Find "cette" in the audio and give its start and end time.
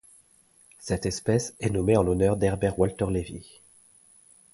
0.79-1.05